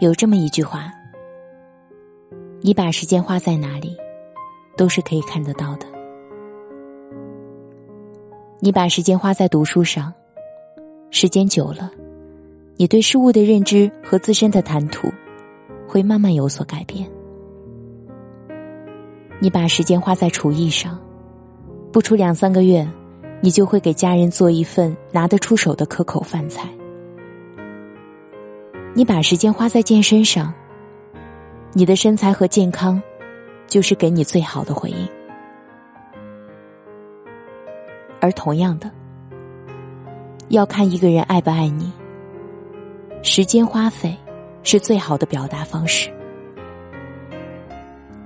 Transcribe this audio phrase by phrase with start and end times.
[0.00, 0.92] 有这么一句话：
[2.60, 3.96] 你把时间花在哪里，
[4.76, 5.86] 都是可以看得到的。
[8.58, 10.12] 你把时间花在读书上，
[11.10, 11.92] 时间久了，
[12.76, 15.08] 你对事物的认知和自身的谈吐，
[15.86, 17.08] 会慢慢有所改变。
[19.38, 20.98] 你把时间花在厨艺上，
[21.92, 22.86] 不出两三个月，
[23.40, 26.68] 你就会给家人做一份拿得出手的可口饭菜。
[28.96, 30.54] 你把时间花在健身上，
[31.72, 33.02] 你的身材和健康，
[33.66, 35.08] 就是给你最好的回应。
[38.20, 38.88] 而同样的，
[40.48, 41.92] 要看一个人爱不爱你，
[43.20, 44.16] 时间花费
[44.62, 46.08] 是最好的表达方式。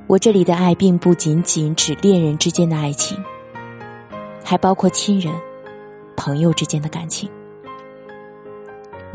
[0.06, 3.16] 我这里的爱，并不仅仅指恋人之间的爱情，
[4.44, 5.32] 还包括亲人、
[6.14, 7.30] 朋友之间的感情。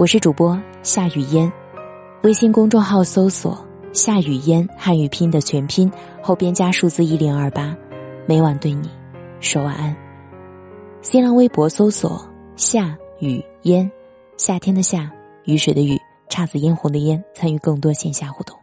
[0.04, 1.50] 我是主播夏雨嫣，
[2.24, 3.66] 微信公众号搜索
[3.96, 5.90] “夏雨嫣”汉语拼的全拼，
[6.22, 7.74] 后边加数字一零二八，
[8.26, 8.92] 每晚对你
[9.40, 9.96] 说晚安。
[11.02, 12.22] 新浪微博搜索
[12.58, 13.90] “夏雨嫣”，
[14.36, 15.10] 夏天的夏，
[15.46, 18.60] 雨水的雨，姹紫嫣红的嫣，参与更多线下互动。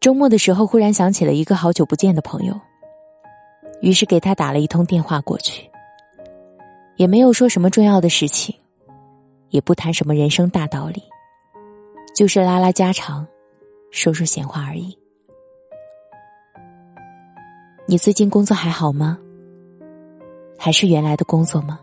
[0.00, 2.58] 周末的时候，忽然想起了一个好久不见的朋友，
[3.82, 5.68] 于是给他打了一通电话过去，
[6.96, 8.54] 也没有说什么重要的事情，
[9.50, 11.02] 也不谈什么人生大道理，
[12.14, 13.26] 就是拉拉家常，
[13.90, 14.96] 说说闲话而已。
[17.86, 19.18] 你最近工作还好吗？
[20.56, 21.80] 还是原来的工作吗？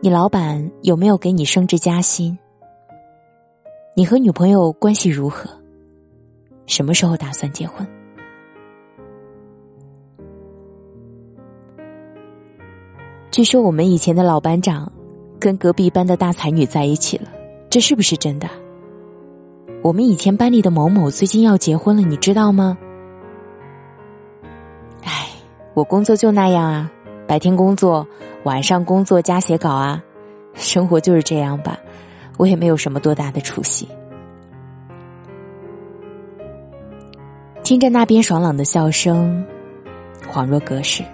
[0.00, 2.38] 你老板有没有给你升职加薪？
[3.96, 5.50] 你和女朋友关系如何？
[6.66, 7.84] 什么时候打算结婚？
[13.36, 14.90] 据说我们以前的老班长
[15.38, 17.28] 跟隔壁班的大才女在一起了，
[17.68, 18.48] 这是不是真的？
[19.82, 22.78] 我们以前班里的某某最近要结婚了，你知道吗？
[25.74, 26.90] 我工作就那样啊，
[27.26, 28.08] 白天工作，
[28.44, 30.02] 晚上工作加写稿啊，
[30.54, 31.78] 生活就是这样吧。
[32.38, 33.86] 我也没有什么多大的出息。
[37.62, 39.44] 听着那边爽朗的笑声，
[40.26, 41.04] 恍若隔世，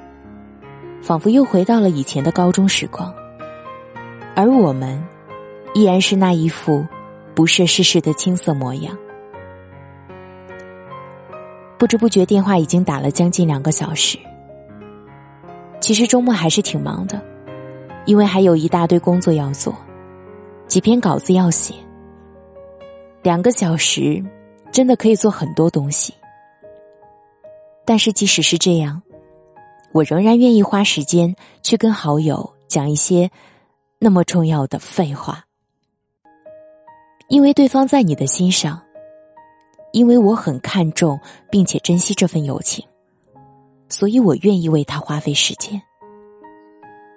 [1.02, 3.12] 仿佛又回到了以前的高中时光。
[4.34, 5.02] 而我们，
[5.74, 6.86] 依然是那一副
[7.34, 8.96] 不涉世事的青涩模样。
[11.76, 14.16] 不知不觉，电话已经打了将近两个小时。
[15.80, 17.20] 其实周末还是挺忙的，
[18.06, 19.74] 因为还有一大堆工作要做，
[20.68, 21.74] 几篇稿子要写。
[23.22, 24.22] 两个小时
[24.70, 26.14] 真的可以做很多东西，
[27.84, 29.02] 但是即使是这样，
[29.92, 33.30] 我仍然愿意花时间去跟好友讲一些
[33.98, 35.44] 那么重要的废话，
[37.28, 38.80] 因为对方在你的心上，
[39.92, 41.20] 因为我很看重
[41.50, 42.84] 并且珍惜这份友情。
[43.88, 45.80] 所以我愿意为他花费时间，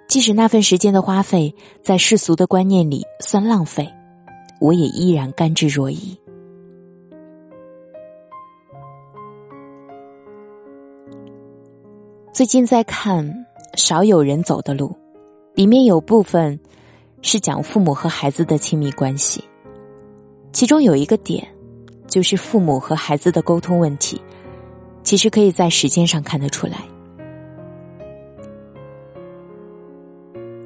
[0.06, 3.90] 即使那份时间的花费在世俗的观念里算浪费，
[4.60, 6.14] 我也依然甘之若饴。
[12.36, 13.24] 最近在看
[13.76, 14.88] 《少有人走的路》，
[15.54, 16.60] 里面有部分
[17.22, 19.42] 是讲父母和孩子的亲密关系，
[20.52, 21.48] 其中有一个点，
[22.06, 24.20] 就是父母和孩子的沟通问题。
[25.02, 26.76] 其实可以在时间上看得出来，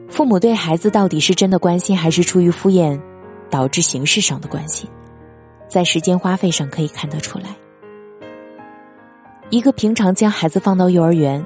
[0.08, 3.00] 父母对孩子到底是真的关心，还是出于敷衍，
[3.48, 4.90] 导致形式上的关心，
[5.68, 7.54] 在时间花费上可以看得出来。
[9.50, 11.44] 一个平常将孩子放到幼儿园，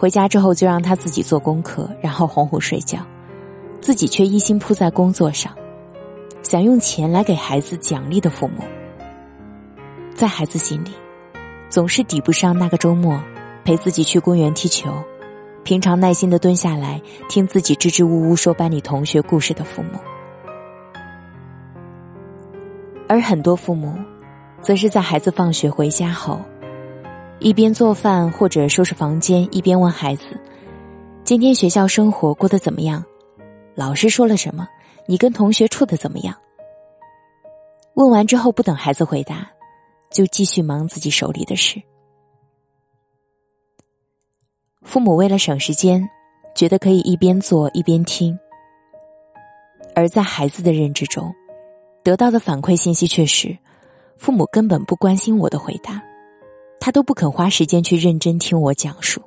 [0.00, 3.00] 回家之后就让他自己做功课， 然后哄哄睡觉，
[3.82, 5.54] 自己却一心扑在工作上，
[6.42, 8.64] 想用钱来给孩子奖励的父母，
[10.14, 10.90] 在孩子心里。
[11.68, 13.22] 总是抵不上那个周末
[13.62, 14.90] 陪自己去公园踢球，
[15.64, 19.98] 平常耐心的蹲下来听自己支支吾吾说班里同学故事的父母，
[23.06, 23.94] 而很多父母，
[24.62, 26.40] 则是在孩子放学回家后，
[27.40, 30.38] 一边做饭或者收拾房间，一边问孩子
[31.24, 33.02] ：“今天学校生活过得怎么样？
[33.74, 34.68] 老师说了什么？
[35.06, 36.34] 你跟同学处的怎么样？”
[37.94, 39.50] 问完之后，不等孩子回答。
[40.10, 41.80] 就继续忙自己手里的事。
[44.82, 46.04] 父母为了省时间，
[46.52, 48.36] 觉得可以一边做一边听，
[49.94, 51.32] 而在孩子的认知中，
[52.02, 53.56] 得到的反馈信息却是：
[54.16, 56.02] 父母根本不关心我的回答，
[56.80, 59.22] 他都不肯花时间去认真听我讲述。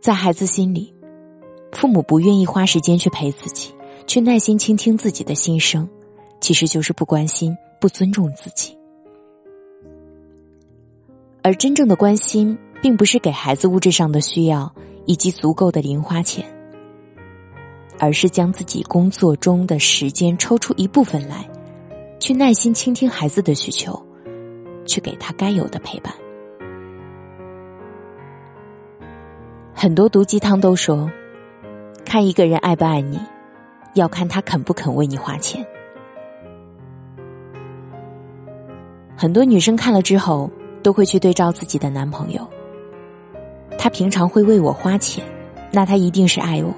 [0.00, 0.92] 在孩子心里，
[1.72, 3.70] 父母不愿意花时间去陪自己，
[4.06, 5.86] 去耐心倾听自己的心声，
[6.40, 8.74] 其实就是不关心、不尊重自己。
[11.42, 16.44] 而真正的关心，并不是给孩子物质上的需要以及足够的零花钱，
[17.98, 21.46] 而是将自己工作中的时间抽出一部分来，
[22.18, 24.02] 去耐心倾听孩子的需求，
[24.90, 26.12] 去给他该有的陪伴。
[29.72, 31.10] 很多毒鸡汤都说，
[32.04, 33.20] 看一个人爱不爱你，
[33.94, 35.64] 要看他肯不肯为你花钱。
[39.16, 40.50] 很多女生看了之后。
[40.82, 42.40] 都会去对照自己的男朋友，
[43.76, 45.22] 他平常会为我花钱，
[45.70, 46.72] 那他一定是爱我；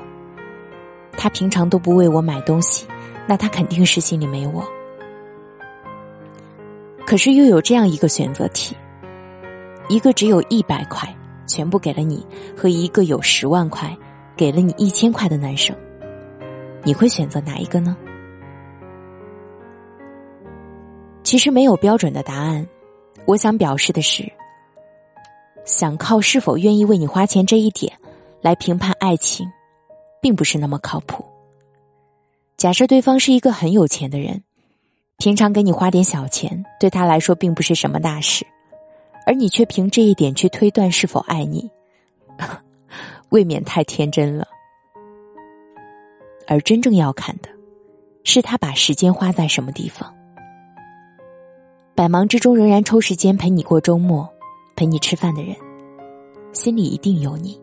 [1.13, 2.85] 他平常都不为我买东西，
[3.29, 4.65] 那他肯定是心里没我。
[7.13, 8.75] 可是又有这样一个选择题：
[9.91, 11.07] 一个只有一百块
[11.47, 12.27] 全部给了你，
[12.57, 13.95] 和一个有十万块
[14.35, 15.77] 给了你一千块的男生，
[16.83, 17.95] 你会选择哪一个呢？
[21.23, 22.67] 其实没有标准的答案。
[23.27, 24.25] 我想表示的是，
[25.67, 27.93] 想靠是否愿意为你花钱这一点
[28.41, 29.47] 来评判爱情，
[30.23, 31.23] 并不是那么靠谱。
[32.57, 34.43] 假设对方是一个很有钱的人，
[35.23, 38.45] 平常给你花点小钱，对他来说并不是什么大事，
[39.25, 41.71] 而你却凭这一点去推断是否爱你，
[43.31, 44.45] 未免太天真了。
[46.49, 47.49] 而真正要看的，
[48.25, 50.13] 是他把时间花在什么地方。
[51.95, 54.29] 百忙之中仍然抽时间陪你过周末，
[54.75, 55.55] 陪你吃饭的人，
[56.53, 57.57] 心里一定有你。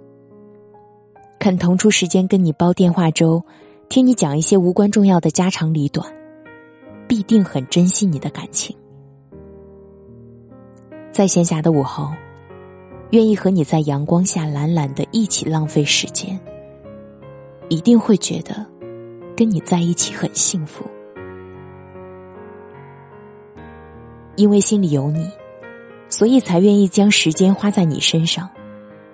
[1.37, 3.43] 肯腾出时间跟你煲电话粥，
[3.89, 6.09] 听你讲一些无关重要的家长里短，
[7.09, 8.73] 必定很珍惜你的感情。
[11.11, 12.13] 在闲暇的午后，
[13.09, 16.39] 愿意和你在阳光下懒懒的一起浪费时间，
[17.67, 18.63] 一定会觉得
[19.35, 20.85] 跟你在一起很幸福。
[24.35, 25.27] 因为心里有你，
[26.09, 28.47] 所以才愿意将时间花在你身上，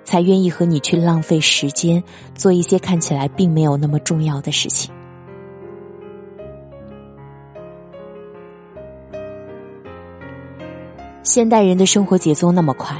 [0.04, 2.04] 才愿意和你去浪费时间，
[2.36, 4.94] 做一些看起来并没有那么重要的事情。
[11.26, 12.96] 现代人的生活节奏那么快，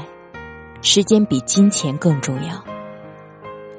[0.82, 2.62] 时间比金钱更重要。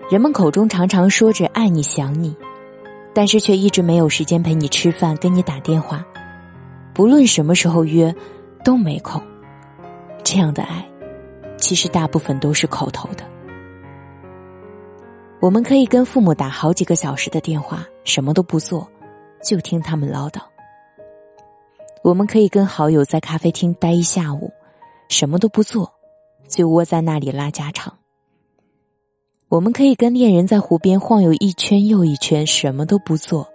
[0.10, 2.34] 人们口中常常说着爱你、想你，
[3.14, 6.02] 但是却一直没有时间陪你吃饭、跟你打电话，
[6.94, 8.12] 不论什么时候约。
[8.64, 9.22] 都没空，
[10.26, 10.86] 这样的爱，
[11.58, 13.24] 其实大部分都是口头的。
[15.40, 18.86] 我们可以跟父母打好几个小时的电话，什么都不做，
[19.42, 20.42] 就听他们唠叨；
[22.04, 24.52] 我们可以跟好友在咖啡厅待一下午，
[25.10, 25.92] 什么都不做，
[26.48, 27.92] 就窝在那里拉家常；
[29.50, 33.48] 我们可以跟恋人在湖边晃悠一圈又一圈，什么都不做，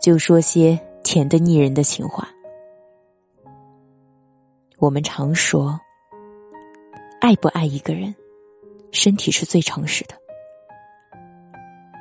[0.00, 2.28] 就说些甜的腻人的情话。
[4.78, 5.78] 我们常说，
[7.20, 8.14] 爱不爱一个人，
[8.90, 10.14] 身体是最诚实的。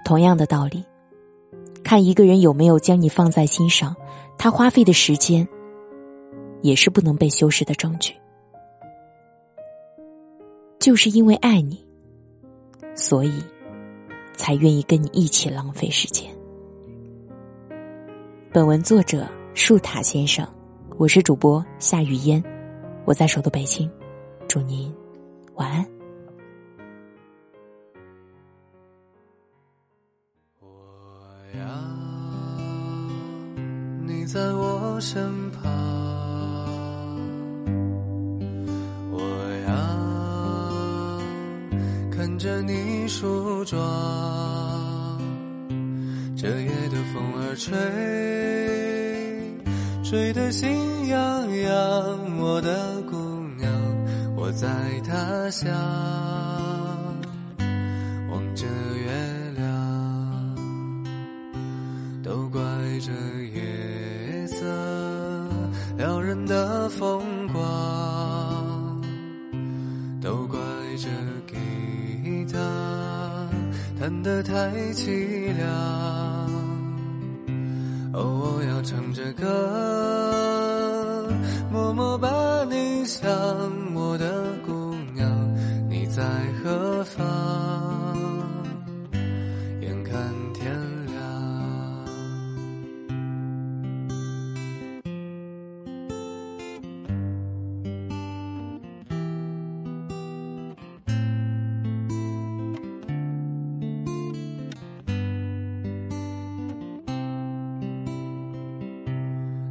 [0.03, 0.83] 同样的道理，
[1.83, 3.95] 看一个人有没有将你放在心上，
[4.37, 5.47] 他花费的时间，
[6.61, 8.13] 也是不能被修饰的证据。
[10.79, 11.85] 就是因为爱你，
[12.95, 13.43] 所以
[14.33, 16.31] 才愿意跟你一起浪费时间。
[18.51, 20.47] 本文作者树塔先生，
[20.97, 22.43] 我是主播夏雨嫣。
[23.05, 23.89] 我在首都北京，
[24.47, 24.93] 祝您
[25.55, 25.85] 晚安。
[30.59, 30.67] 我
[31.57, 31.63] 要
[34.05, 36.00] 你在我身旁，
[42.41, 43.79] 着你梳妆，
[46.35, 47.71] 这夜的风儿吹。
[50.03, 51.19] 吹得心痒
[51.61, 53.15] 痒，我的姑
[53.59, 53.71] 娘，
[54.35, 54.67] 我在
[55.05, 55.69] 他乡
[58.31, 59.11] 望着月
[59.57, 60.55] 亮，
[62.23, 62.59] 都怪
[63.01, 63.11] 这
[63.53, 64.65] 夜色
[65.95, 67.21] 撩人的风
[67.53, 67.63] 光，
[74.01, 74.53] 弹得太
[74.95, 75.69] 凄凉。
[78.13, 79.47] 哦，我要唱着歌，
[81.71, 82.27] 默默把
[82.63, 83.29] 你想，
[83.93, 85.29] 我的姑娘，
[85.87, 86.23] 你在
[86.63, 86.90] 何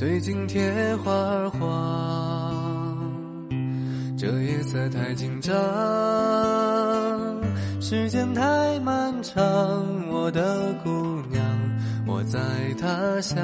[0.00, 1.12] 对镜贴花
[1.50, 2.96] 黄，
[4.16, 5.54] 这夜色太紧张，
[7.82, 9.44] 时间太漫长，
[10.08, 10.90] 我的姑
[11.30, 11.44] 娘。
[12.06, 12.40] 我在
[12.80, 13.36] 他乡。